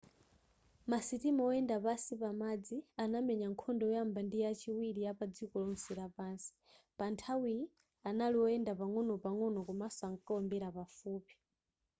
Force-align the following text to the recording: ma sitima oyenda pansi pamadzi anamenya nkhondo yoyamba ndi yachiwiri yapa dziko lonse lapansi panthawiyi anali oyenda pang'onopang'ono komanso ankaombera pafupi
ma 0.89 0.99
sitima 1.07 1.41
oyenda 1.49 1.75
pansi 1.85 2.13
pamadzi 2.21 2.77
anamenya 3.03 3.47
nkhondo 3.53 3.83
yoyamba 3.87 4.19
ndi 4.23 4.37
yachiwiri 4.45 5.01
yapa 5.07 5.25
dziko 5.33 5.55
lonse 5.63 5.91
lapansi 5.99 6.51
panthawiyi 6.97 7.65
anali 8.09 8.37
oyenda 8.45 8.71
pang'onopang'ono 8.79 9.59
komanso 9.67 10.01
ankaombera 10.09 10.67
pafupi 10.77 11.35